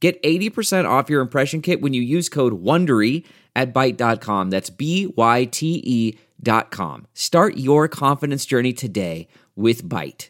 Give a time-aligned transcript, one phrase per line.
[0.00, 3.24] Get 80% off your impression kit when you use code WONDERY
[3.56, 4.50] at Byte.com.
[4.50, 7.06] That's B-Y-T-E dot com.
[7.14, 10.28] Start your confidence journey today with Byte.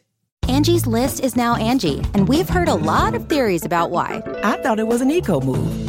[0.49, 4.23] Angie's list is now Angi, and we've heard a lot of theories about why.
[4.43, 5.88] I thought it was an eco move.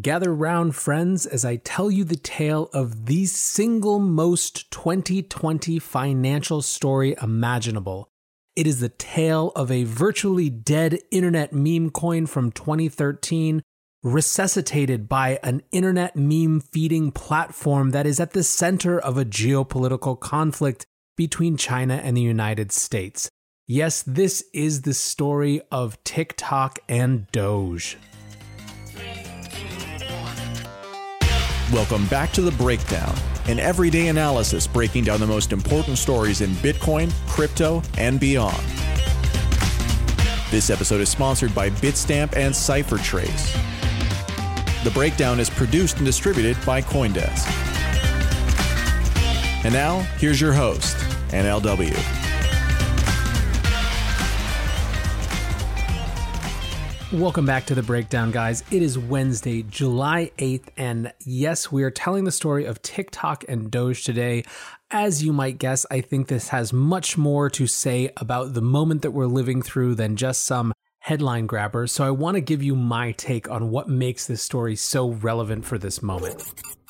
[0.00, 6.62] Gather round, friends, as I tell you the tale of the single most 2020 financial
[6.62, 8.08] story imaginable.
[8.56, 13.60] It is the tale of a virtually dead internet meme coin from 2013,
[14.02, 20.18] resuscitated by an internet meme feeding platform that is at the center of a geopolitical
[20.18, 20.86] conflict
[21.18, 23.28] between China and the United States.
[23.66, 27.98] Yes, this is the story of TikTok and Doge.
[31.72, 36.50] Welcome back to The Breakdown, an everyday analysis breaking down the most important stories in
[36.56, 38.62] Bitcoin, crypto, and beyond.
[40.50, 43.54] This episode is sponsored by Bitstamp and CipherTrace.
[44.84, 47.46] The Breakdown is produced and distributed by Coindesk.
[49.64, 50.94] And now, here's your host,
[51.28, 52.21] NLW.
[57.12, 58.64] Welcome back to the breakdown, guys.
[58.70, 63.70] It is Wednesday, July 8th, and yes, we are telling the story of TikTok and
[63.70, 64.44] Doge today.
[64.90, 69.02] As you might guess, I think this has much more to say about the moment
[69.02, 71.92] that we're living through than just some headline grabbers.
[71.92, 75.66] So I want to give you my take on what makes this story so relevant
[75.66, 76.42] for this moment.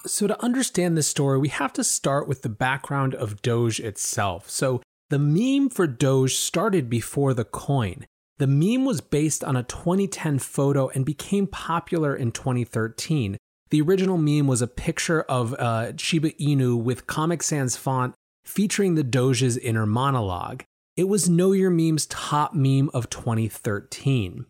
[0.07, 4.49] So, to understand this story, we have to start with the background of Doge itself.
[4.49, 8.05] So, the meme for Doge started before the coin.
[8.43, 13.37] The meme was based on a 2010 photo and became popular in 2013.
[13.71, 18.97] The original meme was a picture of uh, Shiba Inu with Comic Sans font featuring
[18.97, 20.65] the Doge's inner monologue.
[20.97, 24.47] It was Know Your Meme's top meme of 2013.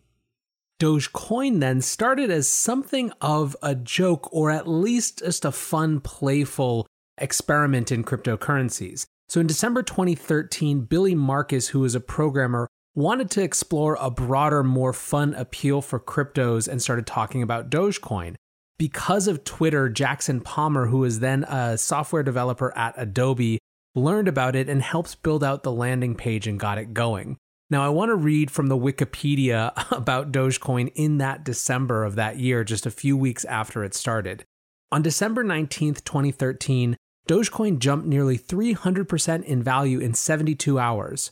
[0.81, 6.87] Dogecoin then started as something of a joke or at least just a fun, playful
[7.19, 9.05] experiment in cryptocurrencies.
[9.29, 14.63] So in December 2013, Billy Markus, who is a programmer, wanted to explore a broader,
[14.63, 18.35] more fun appeal for cryptos and started talking about Dogecoin.
[18.77, 23.59] Because of Twitter, Jackson Palmer, who was then a software developer at Adobe,
[23.95, 27.37] learned about it and helped build out the landing page and got it going.
[27.69, 32.37] Now, I want to read from the Wikipedia about Dogecoin in that December of that
[32.37, 34.43] year, just a few weeks after it started.
[34.91, 36.95] On December 19th, 2013,
[37.27, 41.31] Dogecoin jumped nearly 300% in value in 72 hours.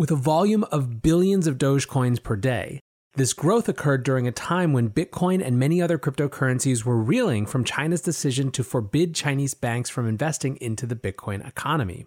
[0.00, 2.80] With a volume of billions of Dogecoins per day,
[3.16, 7.64] this growth occurred during a time when Bitcoin and many other cryptocurrencies were reeling from
[7.64, 12.06] China's decision to forbid Chinese banks from investing into the Bitcoin economy.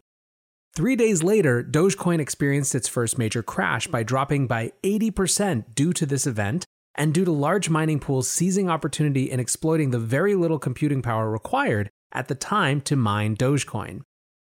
[0.75, 6.07] Three days later, Dogecoin experienced its first major crash by dropping by 80% due to
[6.07, 6.65] this event
[6.95, 11.29] and due to large mining pools seizing opportunity and exploiting the very little computing power
[11.29, 14.01] required at the time to mine Dogecoin.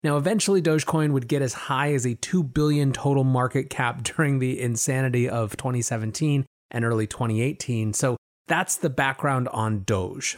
[0.08, 4.40] Now, eventually, Dogecoin would get as high as a 2 billion total market cap during
[4.40, 7.92] the insanity of 2017 and early 2018.
[7.92, 8.16] So
[8.48, 10.38] that's the background on Doge.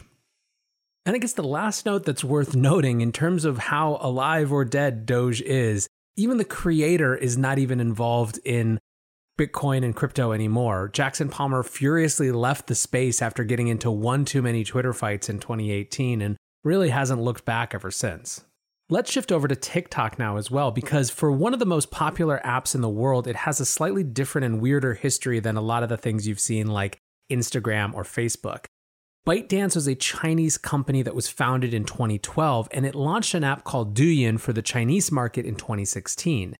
[1.06, 4.64] And I guess the last note that's worth noting in terms of how alive or
[4.64, 8.80] dead Doge is, even the creator is not even involved in
[9.38, 10.88] Bitcoin and crypto anymore.
[10.92, 15.38] Jackson Palmer furiously left the space after getting into one too many Twitter fights in
[15.38, 18.44] 2018 and really hasn't looked back ever since.
[18.92, 22.40] Let's shift over to TikTok now as well, because for one of the most popular
[22.44, 25.84] apps in the world, it has a slightly different and weirder history than a lot
[25.84, 26.98] of the things you've seen like
[27.30, 28.64] Instagram or Facebook.
[29.24, 33.62] ByteDance was a Chinese company that was founded in 2012, and it launched an app
[33.62, 36.56] called Douyin for the Chinese market in 2016.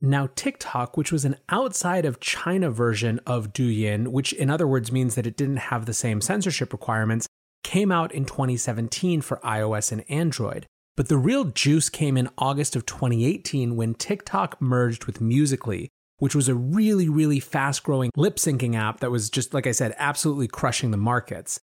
[0.00, 4.90] Now, TikTok, which was an outside of China version of Douyin, which in other words
[4.90, 7.26] means that it didn't have the same censorship requirements,
[7.62, 10.66] came out in 2017 for iOS and Android.
[10.96, 15.88] But the real juice came in August of 2018 when TikTok merged with Musical.ly,
[16.18, 19.72] which was a really, really fast growing lip syncing app that was just, like I
[19.72, 21.58] said, absolutely crushing the markets.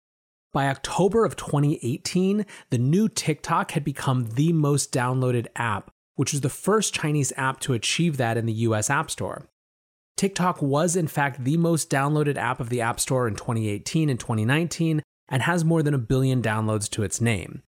[0.54, 6.40] By October of 2018, the new TikTok had become the most downloaded app, which was
[6.40, 9.46] the first Chinese app to achieve that in the US App Store.
[10.16, 14.18] TikTok was, in fact, the most downloaded app of the App Store in 2018 and
[14.18, 17.62] 2019 and has more than a billion downloads to its name.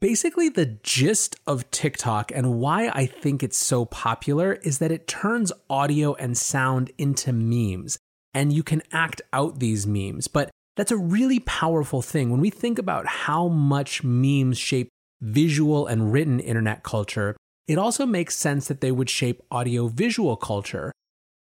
[0.00, 5.06] Basically, the gist of TikTok and why I think it's so popular is that it
[5.06, 7.98] turns audio and sound into memes,
[8.32, 10.28] and you can act out these memes.
[10.28, 12.30] But that's a really powerful thing.
[12.30, 14.88] When we think about how much memes shape
[15.20, 17.36] visual and written internet culture,
[17.68, 20.90] it also makes sense that they would shape audio visual culture.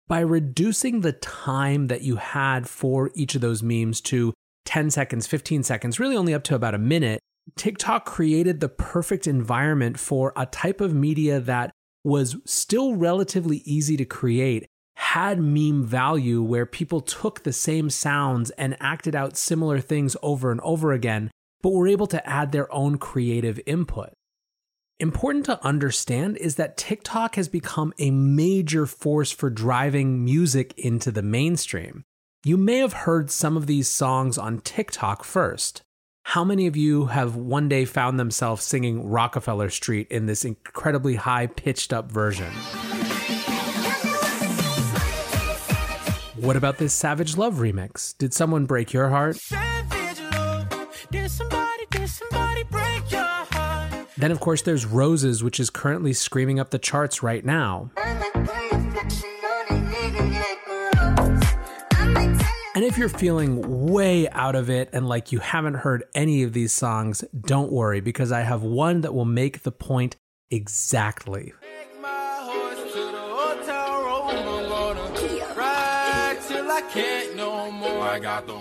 [0.07, 4.33] By reducing the time that you had for each of those memes to
[4.63, 7.19] 10 seconds, 15 seconds, really only up to about a minute,
[7.55, 11.71] TikTok created the perfect environment for a type of media that
[12.03, 14.65] was still relatively easy to create,
[14.95, 20.51] had meme value where people took the same sounds and acted out similar things over
[20.51, 21.31] and over again,
[21.61, 24.09] but were able to add their own creative input.
[24.99, 31.11] Important to understand is that TikTok has become a major force for driving music into
[31.11, 32.03] the mainstream.
[32.43, 35.81] You may have heard some of these songs on TikTok first.
[36.29, 41.15] How many of you have one day found themselves singing Rockefeller Street in this incredibly
[41.15, 42.51] high pitched up version?
[46.35, 48.15] What about this Savage Love remix?
[48.19, 49.39] Did someone break your heart?
[54.15, 57.89] Then, of course, there's Roses, which is currently screaming up the charts right now.
[62.79, 66.53] And if you're feeling way out of it and like you haven't heard any of
[66.53, 70.15] these songs, don't worry because I have one that will make the point
[70.49, 71.51] exactly.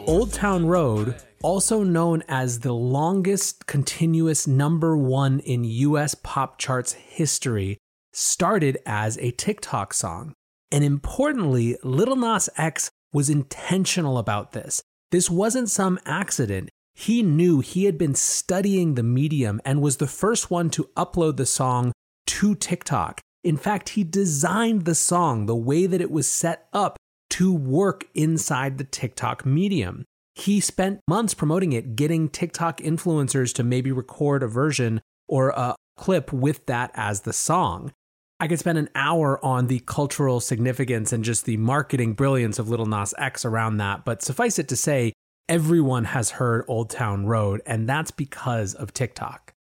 [0.08, 6.94] Old Town Road, also known as the longest continuous number one in US pop charts
[6.94, 7.78] history,
[8.12, 10.32] started as a TikTok song.
[10.72, 14.82] And importantly, Lil Nas X was intentional about this.
[15.10, 16.68] This wasn't some accident.
[16.94, 21.36] He knew he had been studying the medium and was the first one to upload
[21.36, 21.92] the song
[22.26, 23.20] to TikTok.
[23.44, 26.96] In fact, he designed the song the way that it was set up
[27.30, 30.04] to work inside the TikTok medium.
[30.34, 35.76] He spent months promoting it, getting TikTok influencers to maybe record a version or a
[35.96, 37.92] clip with that as the song.
[38.40, 42.68] I could spend an hour on the cultural significance and just the marketing brilliance of
[42.68, 45.12] Lil Nas X around that, but suffice it to say,
[45.48, 49.54] everyone has heard Old Town Road, and that's because of TikTok.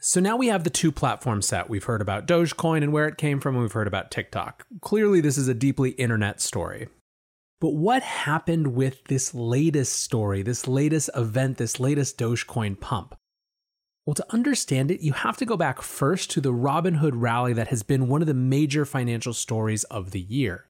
[0.00, 1.70] So now we have the two platforms set.
[1.70, 4.66] We've heard about Dogecoin and where it came from, and we've heard about TikTok.
[4.80, 6.88] Clearly, this is a deeply internet story.
[7.60, 13.14] But what happened with this latest story, this latest event, this latest Dogecoin pump?
[14.06, 17.68] Well, to understand it, you have to go back first to the Robinhood rally that
[17.68, 20.68] has been one of the major financial stories of the year.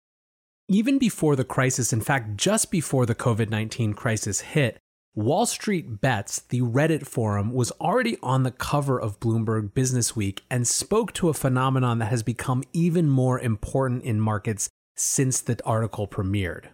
[0.68, 4.78] Even before the crisis, in fact, just before the COVID 19 crisis hit,
[5.16, 10.42] Wall Street Bets, the Reddit forum, was already on the cover of Bloomberg Business Week
[10.48, 15.58] and spoke to a phenomenon that has become even more important in markets since the
[15.64, 16.66] article premiered.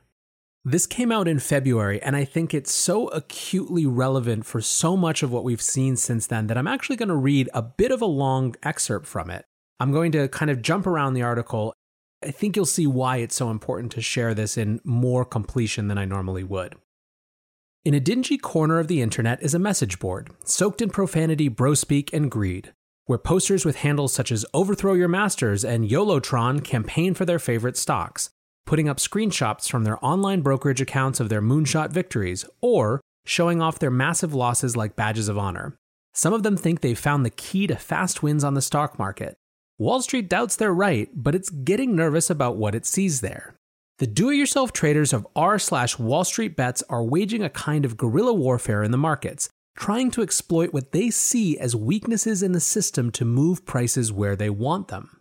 [0.65, 5.23] This came out in February, and I think it's so acutely relevant for so much
[5.23, 8.03] of what we've seen since then that I'm actually going to read a bit of
[8.03, 9.47] a long excerpt from it.
[9.79, 11.73] I'm going to kind of jump around the article.
[12.23, 15.97] I think you'll see why it's so important to share this in more completion than
[15.97, 16.75] I normally would.
[17.87, 22.13] In a dingy corner of the internet is a message board, soaked in profanity, brospeak,
[22.13, 22.75] and greed,
[23.07, 27.79] where posters with handles such as Overthrow Your Masters and YOLOTron campaign for their favorite
[27.79, 28.29] stocks
[28.67, 33.79] putting up screenshots from their online brokerage accounts of their moonshot victories, or showing off
[33.79, 35.77] their massive losses like badges of honor.
[36.13, 39.37] Some of them think they've found the key to fast wins on the stock market.
[39.79, 43.55] Wall Street doubts they're right, but it's getting nervous about what it sees there.
[43.99, 48.33] The do-it-yourself traders of r slash Wall Street bets are waging a kind of guerrilla
[48.33, 53.11] warfare in the markets, trying to exploit what they see as weaknesses in the system
[53.13, 55.21] to move prices where they want them.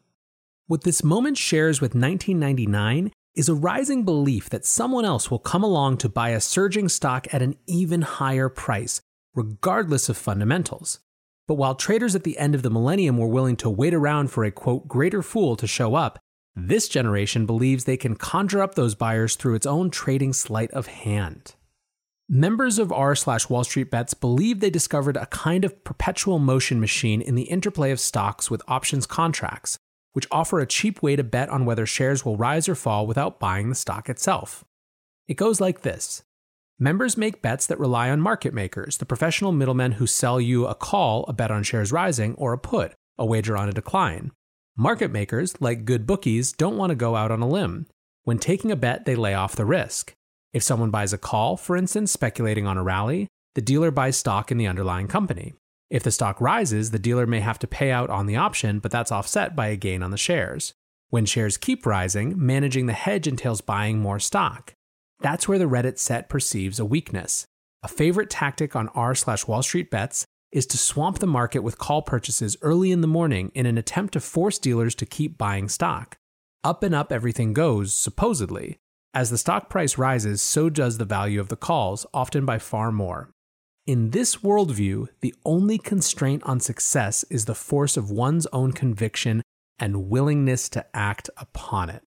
[0.67, 5.63] What this moment shares with 1999 is a rising belief that someone else will come
[5.63, 8.99] along to buy a surging stock at an even higher price,
[9.33, 10.99] regardless of fundamentals.
[11.47, 14.43] But while traders at the end of the millennium were willing to wait around for
[14.43, 16.19] a quote greater fool to show up,
[16.53, 20.87] this generation believes they can conjure up those buyers through its own trading sleight of
[20.87, 21.55] hand.
[22.27, 26.81] Members of r slash Wall Street Bets believe they discovered a kind of perpetual motion
[26.81, 29.79] machine in the interplay of stocks with options contracts,
[30.13, 33.39] which offer a cheap way to bet on whether shares will rise or fall without
[33.39, 34.63] buying the stock itself.
[35.27, 36.23] It goes like this
[36.81, 40.73] Members make bets that rely on market makers, the professional middlemen who sell you a
[40.73, 44.31] call, a bet on shares rising, or a put, a wager on a decline.
[44.77, 47.85] Market makers, like good bookies, don't want to go out on a limb.
[48.23, 50.13] When taking a bet, they lay off the risk.
[50.53, 54.49] If someone buys a call, for instance, speculating on a rally, the dealer buys stock
[54.49, 55.53] in the underlying company.
[55.89, 58.91] If the stock rises, the dealer may have to pay out on the option, but
[58.91, 60.73] that's offset by a gain on the shares.
[61.09, 64.73] When shares keep rising, managing the hedge entails buying more stock.
[65.21, 67.47] That's where the Reddit set perceives a weakness.
[67.81, 71.77] A favorite tactic on r slash Wall Street bets is to swamp the market with
[71.77, 75.69] call purchases early in the morning in an attempt to force dealers to keep buying
[75.69, 76.17] stock.
[76.63, 78.77] Up and up everything goes, supposedly.
[79.13, 82.91] As the stock price rises, so does the value of the calls, often by far
[82.91, 83.31] more.
[83.89, 89.41] In this worldview, the only constraint on success is the force of one's own conviction
[89.79, 92.03] and willingness to act upon it.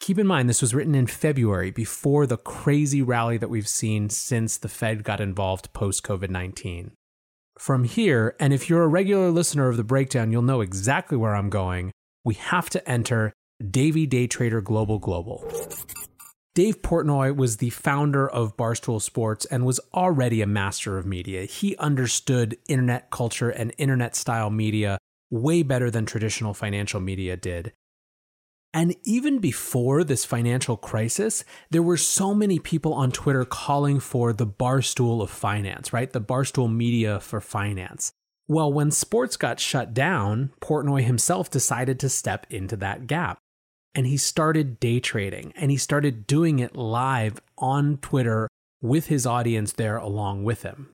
[0.00, 4.10] Keep in mind, this was written in February before the crazy rally that we've seen
[4.10, 6.92] since the Fed got involved post COVID 19.
[7.58, 11.34] From here, and if you're a regular listener of the breakdown, you'll know exactly where
[11.34, 11.92] I'm going.
[12.26, 13.32] We have to enter
[13.66, 15.50] Davey Day Trader Global Global.
[16.52, 21.44] Dave Portnoy was the founder of Barstool Sports and was already a master of media.
[21.44, 24.98] He understood internet culture and internet style media
[25.30, 27.72] way better than traditional financial media did.
[28.74, 34.32] And even before this financial crisis, there were so many people on Twitter calling for
[34.32, 36.12] the barstool of finance, right?
[36.12, 38.12] The barstool media for finance.
[38.48, 43.38] Well, when sports got shut down, Portnoy himself decided to step into that gap.
[43.94, 48.48] And he started day trading and he started doing it live on Twitter
[48.80, 50.92] with his audience there along with him.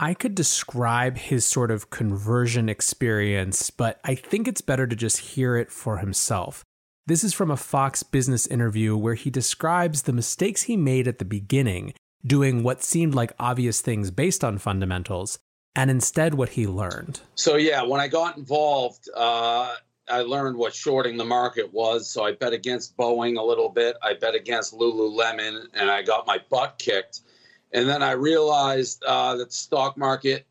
[0.00, 5.18] I could describe his sort of conversion experience, but I think it's better to just
[5.18, 6.64] hear it for himself.
[7.06, 11.18] This is from a Fox Business interview where he describes the mistakes he made at
[11.18, 11.94] the beginning,
[12.26, 15.38] doing what seemed like obvious things based on fundamentals,
[15.76, 17.20] and instead what he learned.
[17.34, 19.74] So, yeah, when I got involved, uh,
[20.08, 22.08] I learned what shorting the market was.
[22.08, 23.96] So I bet against Boeing a little bit.
[24.02, 27.20] I bet against Lululemon, and I got my butt kicked.
[27.72, 30.46] And then I realized uh, that the stock market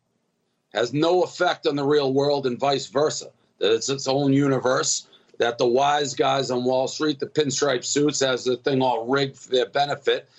[0.74, 5.08] has no effect on the real world and vice versa, that it's its own universe
[5.40, 9.38] that the wise guys on Wall Street, the pinstripe suits, has the thing all rigged
[9.38, 10.30] for their benefit.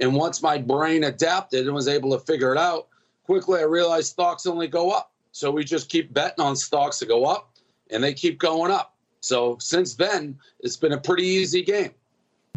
[0.00, 2.88] And once my brain adapted and was able to figure it out,
[3.24, 5.12] quickly I realized stocks only go up.
[5.32, 7.50] So we just keep betting on stocks to go up,
[7.92, 8.96] and they keep going up.
[9.20, 11.92] So since then, it's been a pretty easy game.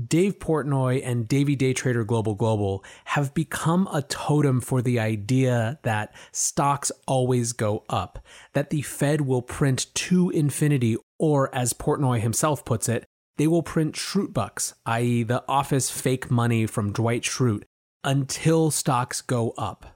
[0.08, 5.80] Dave Portnoy and Davey Day Trader Global Global have become a totem for the idea
[5.84, 8.20] that stocks always go up,
[8.54, 13.06] that the Fed will print to infinity, or as Portnoy himself puts it,
[13.38, 17.64] they will print Schrute bucks, i.e., the office fake money from Dwight Schrute,
[18.04, 19.95] until stocks go up.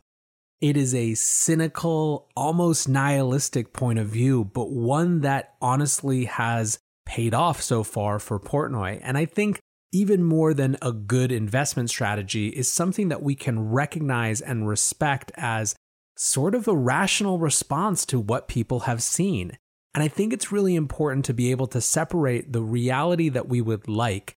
[0.62, 7.34] It is a cynical, almost nihilistic point of view, but one that honestly has paid
[7.34, 9.00] off so far for Portnoy.
[9.02, 9.60] And I think
[9.92, 15.32] even more than a good investment strategy, is something that we can recognize and respect
[15.36, 15.76] as
[16.16, 19.58] sort of a rational response to what people have seen.
[19.96, 23.62] And I think it's really important to be able to separate the reality that we
[23.62, 24.36] would like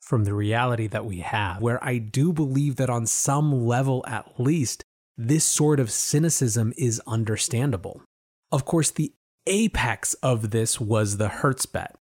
[0.00, 4.40] from the reality that we have, where I do believe that on some level at
[4.40, 4.84] least,
[5.16, 8.02] this sort of cynicism is understandable.
[8.50, 9.12] Of course, the
[9.46, 11.96] apex of this was the Hertz bet.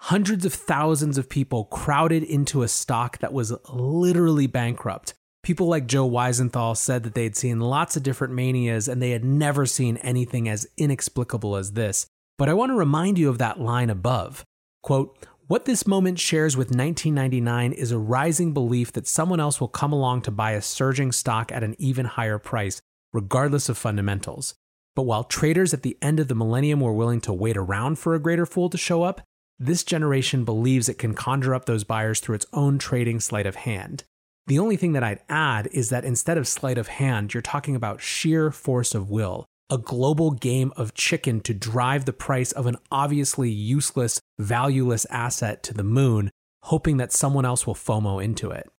[0.00, 5.14] Hundreds of thousands of people crowded into a stock that was literally bankrupt.
[5.42, 9.10] People like Joe Weisenthal said that they had seen lots of different manias and they
[9.10, 12.06] had never seen anything as inexplicable as this.
[12.38, 14.44] But I want to remind you of that line above.
[14.82, 19.68] Quote, what this moment shares with 1999 is a rising belief that someone else will
[19.68, 22.80] come along to buy a surging stock at an even higher price,
[23.12, 24.54] regardless of fundamentals.
[24.96, 28.14] But while traders at the end of the millennium were willing to wait around for
[28.14, 29.20] a greater fool to show up,
[29.58, 33.56] this generation believes it can conjure up those buyers through its own trading sleight of
[33.56, 34.04] hand.
[34.46, 37.76] The only thing that I'd add is that instead of sleight of hand, you're talking
[37.76, 39.44] about sheer force of will,
[39.74, 45.62] a global game of chicken to drive the price of an obviously useless, valueless asset
[45.64, 46.30] to the moon,
[46.62, 48.70] hoping that someone else will FOMO into it.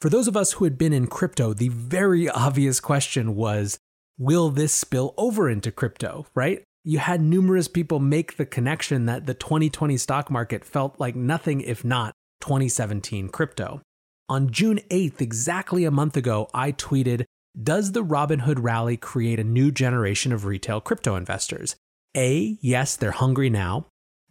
[0.00, 3.78] For those of us who had been in crypto, the very obvious question was
[4.18, 6.64] will this spill over into crypto, right?
[6.86, 11.60] you had numerous people make the connection that the 2020 stock market felt like nothing
[11.60, 13.82] if not 2017 crypto.
[14.28, 17.24] On June 8th, exactly a month ago, I tweeted
[17.60, 21.74] Does the Robinhood rally create a new generation of retail crypto investors?
[22.14, 23.86] A, yes, they're hungry now.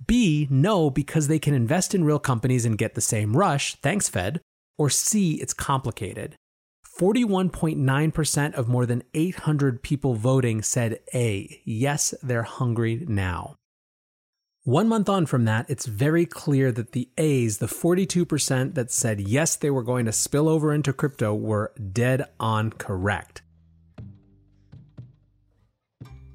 [0.06, 4.08] B, no, because they can invest in real companies and get the same rush, thanks,
[4.08, 4.42] Fed.
[4.78, 6.36] Or C, it's complicated.
[7.00, 13.56] 41.9% of more than 800 people voting said A, yes, they're hungry now.
[14.66, 19.22] One month on from that, it's very clear that the A's, the 42% that said
[19.22, 23.44] yes, they were going to spill over into crypto, were dead on correct.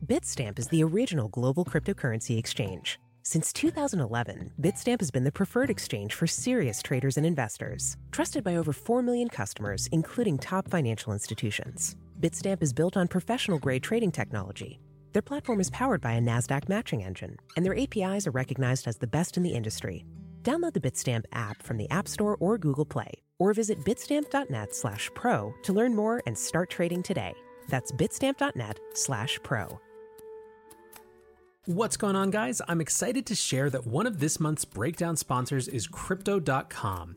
[0.06, 3.00] Bitstamp is the original global cryptocurrency exchange.
[3.24, 8.54] Since 2011, Bitstamp has been the preferred exchange for serious traders and investors, trusted by
[8.54, 11.96] over 4 million customers, including top financial institutions.
[12.20, 14.78] Bitstamp is built on professional grade trading technology
[15.12, 18.96] their platform is powered by a NASDAQ matching engine, and their APIs are recognized as
[18.96, 20.04] the best in the industry.
[20.42, 25.10] Download the Bitstamp app from the App Store or Google Play, or visit bitstamp.net slash
[25.14, 27.34] pro to learn more and start trading today.
[27.68, 29.80] That's bitstamp.net slash pro.
[31.66, 32.62] What's going on, guys?
[32.68, 37.16] I'm excited to share that one of this month's breakdown sponsors is Crypto.com.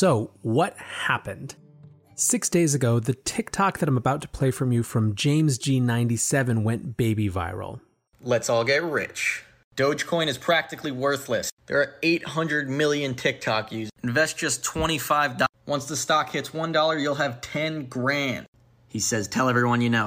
[0.00, 1.56] So, what happened?
[2.14, 6.62] Six days ago, the TikTok that I'm about to play from you from James G97
[6.62, 7.80] went baby viral.
[8.22, 9.44] Let's all get rich.
[9.76, 11.50] Dogecoin is practically worthless.
[11.66, 13.90] There are 800 million TikTok users.
[14.02, 15.44] Invest just $25.
[15.66, 18.46] Once the stock hits $1, you'll have 10 grand.
[18.88, 20.06] He says, tell everyone you know.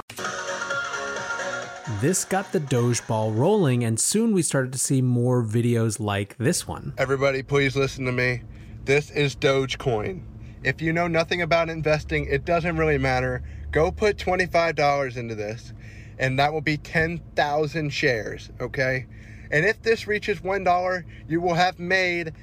[2.00, 6.36] This got the Doge ball rolling, and soon we started to see more videos like
[6.38, 6.94] this one.
[6.98, 8.42] Everybody, please listen to me.
[8.84, 10.20] This is Dogecoin.
[10.62, 13.42] If you know nothing about investing, it doesn't really matter.
[13.70, 15.72] Go put $25 into this,
[16.18, 19.06] and that will be 10,000 shares, okay?
[19.50, 22.34] And if this reaches $1, you will have made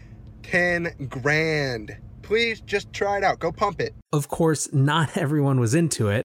[0.41, 1.95] 10 grand.
[2.23, 3.37] Please just try it out.
[3.37, 3.93] Go pump it.
[4.11, 6.23] Of course, not everyone was into it.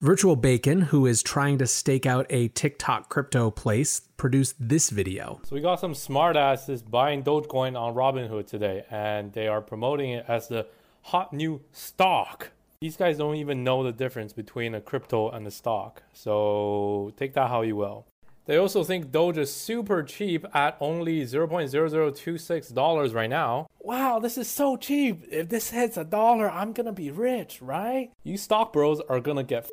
[0.00, 5.40] Virtual Bacon, who is trying to stake out a TikTok crypto place, produced this video.
[5.44, 10.26] So we got some smartasses buying Dogecoin on Robinhood today, and they are promoting it
[10.28, 10.66] as the
[11.04, 12.50] hot new stock.
[12.80, 16.02] These guys don't even know the difference between a crypto and a stock.
[16.12, 18.04] So take that how you will.
[18.44, 23.66] They also think Doge is super cheap at only $0.0026 right now.
[23.80, 25.22] Wow, this is so cheap.
[25.30, 28.10] If this hits a dollar, I'm gonna be rich, right?
[28.24, 29.68] You stock bros are gonna get.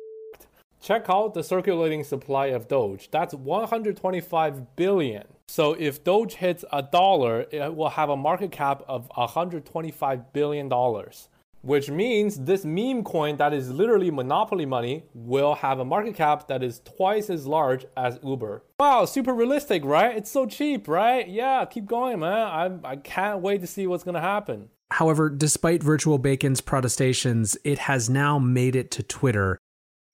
[0.80, 3.10] Check out the circulating supply of Doge.
[3.10, 5.24] That's 125 billion.
[5.48, 10.68] So if Doge hits a dollar, it will have a market cap of 125 billion
[10.68, 11.28] dollars.
[11.62, 16.46] Which means this meme coin that is literally monopoly money will have a market cap
[16.46, 18.62] that is twice as large as Uber.
[18.78, 20.16] Wow, super realistic, right?
[20.16, 21.26] It's so cheap, right?
[21.26, 22.32] Yeah, keep going, man.
[22.32, 24.68] I, I can't wait to see what's gonna happen.
[24.92, 29.58] However, despite Virtual Bacon's protestations, it has now made it to Twitter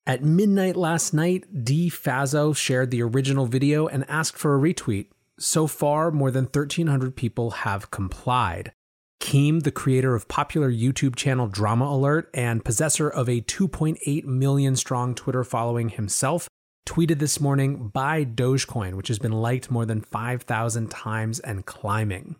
[0.06, 1.88] at midnight last night, D.
[1.88, 5.06] Fazo shared the original video and asked for a retweet.
[5.38, 8.72] So far, more than 1,300 people have complied.
[9.20, 14.74] Keem, the creator of popular YouTube channel Drama Alert and possessor of a 2.8 million
[14.74, 16.48] strong Twitter following himself,
[16.86, 22.34] tweeted this morning buy Dogecoin, which has been liked more than 5,000 times and climbing.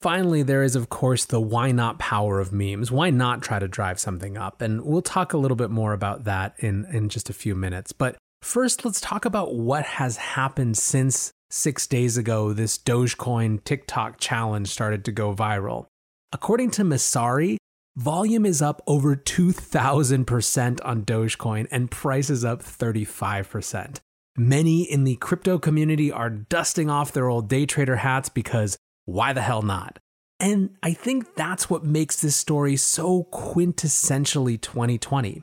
[0.00, 2.92] Finally, there is, of course, the why not power of memes.
[2.92, 4.62] Why not try to drive something up?
[4.62, 7.92] And we'll talk a little bit more about that in, in just a few minutes.
[7.92, 14.20] But first, let's talk about what has happened since six days ago this Dogecoin TikTok
[14.20, 15.86] challenge started to go viral.
[16.32, 17.56] According to Messari,
[17.98, 23.98] volume is up over 2,000% on Dogecoin and price is up 35%.
[24.36, 29.32] Many in the crypto community are dusting off their old day trader hats because why
[29.32, 29.98] the hell not?
[30.38, 35.42] And I think that's what makes this story so quintessentially 2020.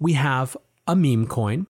[0.00, 0.56] We have
[0.88, 1.68] a meme coin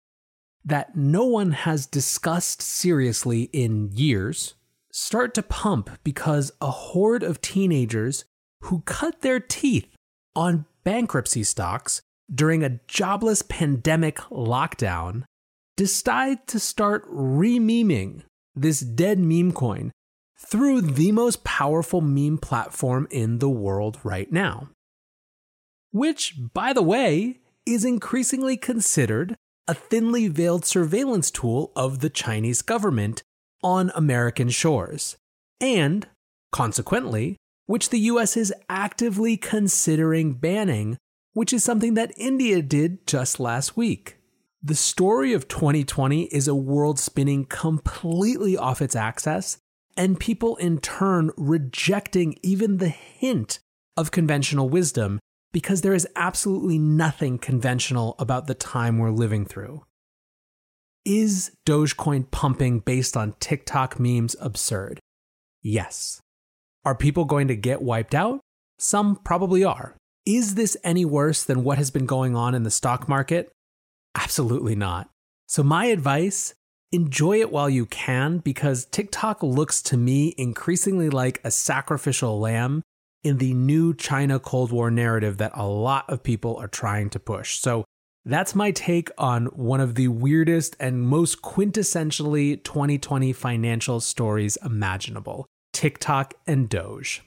[0.65, 4.55] that no one has discussed seriously in years
[4.93, 8.25] start to pump because a horde of teenagers
[8.61, 9.89] who cut their teeth
[10.35, 12.01] on bankruptcy stocks
[12.33, 15.25] during a jobless pandemic lockdown
[15.77, 18.23] decide to start re-meming
[18.55, 19.91] this dead meme coin
[20.39, 24.69] through the most powerful meme platform in the world right now.
[25.91, 29.37] Which, by the way, is increasingly considered
[29.69, 33.23] a thinly veiled surveillance tool of the Chinese government
[33.63, 35.17] on American shores,
[35.61, 36.09] and,
[36.51, 37.37] consequently,
[37.71, 40.99] which the US is actively considering banning,
[41.35, 44.19] which is something that India did just last week.
[44.61, 49.59] The story of 2020 is a world spinning completely off its axis
[49.97, 53.61] and people in turn rejecting even the hint
[53.97, 55.21] of conventional wisdom
[55.53, 59.85] because there is absolutely nothing conventional about the time we're living through.
[61.05, 64.99] Is Dogecoin pumping based on TikTok memes absurd?
[65.63, 66.21] Yes.
[66.85, 68.41] Are people going to get wiped out?
[68.79, 69.97] Some probably are.
[70.25, 73.51] Is this any worse than what has been going on in the stock market?
[74.15, 75.11] Absolutely not.
[75.47, 76.55] So, my advice
[76.93, 82.83] enjoy it while you can because TikTok looks to me increasingly like a sacrificial lamb
[83.23, 87.21] in the new China Cold War narrative that a lot of people are trying to
[87.21, 87.59] push.
[87.59, 87.85] So
[88.25, 95.47] that's my take on one of the weirdest and most quintessentially 2020 financial stories imaginable
[95.81, 97.23] TikTok and Doge.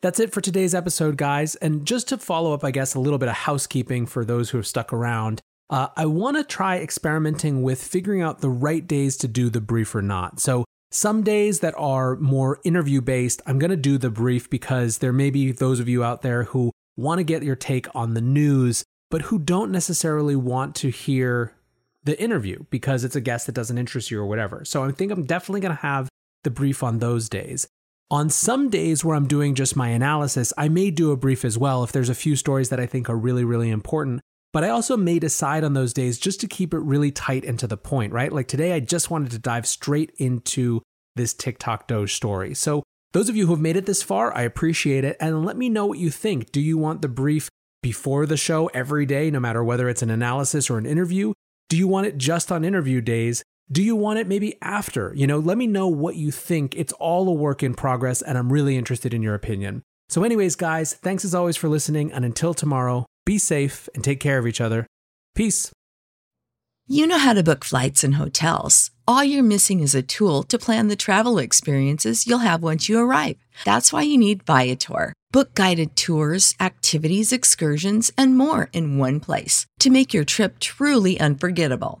[0.00, 1.56] That's it for today's episode, guys.
[1.56, 4.56] And just to follow up, I guess, a little bit of housekeeping for those who
[4.56, 5.42] have stuck around.
[5.68, 9.60] Uh, I want to try experimenting with figuring out the right days to do the
[9.60, 10.40] brief or not.
[10.40, 14.98] So, some days that are more interview based, I'm going to do the brief because
[14.98, 18.14] there may be those of you out there who want to get your take on
[18.14, 21.52] the news, but who don't necessarily want to hear
[22.04, 24.64] the interview because it's a guest that doesn't interest you or whatever.
[24.64, 26.08] So, I think I'm definitely going to have
[26.46, 27.66] the brief on those days.
[28.08, 31.58] On some days where I'm doing just my analysis, I may do a brief as
[31.58, 34.20] well if there's a few stories that I think are really, really important.
[34.52, 37.58] But I also may decide on those days just to keep it really tight and
[37.58, 38.32] to the point, right?
[38.32, 40.82] Like today, I just wanted to dive straight into
[41.16, 42.54] this TikTok Doge story.
[42.54, 45.16] So, those of you who have made it this far, I appreciate it.
[45.18, 46.52] And let me know what you think.
[46.52, 47.48] Do you want the brief
[47.82, 51.32] before the show every day, no matter whether it's an analysis or an interview?
[51.68, 53.42] Do you want it just on interview days?
[53.70, 55.12] Do you want it maybe after?
[55.16, 56.76] You know, let me know what you think.
[56.76, 59.82] It's all a work in progress, and I'm really interested in your opinion.
[60.08, 62.12] So, anyways, guys, thanks as always for listening.
[62.12, 64.86] And until tomorrow, be safe and take care of each other.
[65.34, 65.72] Peace.
[66.86, 68.92] You know how to book flights and hotels.
[69.08, 73.00] All you're missing is a tool to plan the travel experiences you'll have once you
[73.00, 73.36] arrive.
[73.64, 75.12] That's why you need Viator.
[75.32, 81.18] Book guided tours, activities, excursions, and more in one place to make your trip truly
[81.18, 82.00] unforgettable.